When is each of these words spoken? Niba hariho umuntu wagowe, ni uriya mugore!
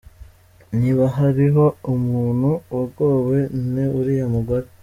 Niba 0.79 1.03
hariho 1.17 1.65
umuntu 1.93 2.49
wagowe, 2.73 3.37
ni 3.71 3.85
uriya 3.97 4.27
mugore! 4.35 4.65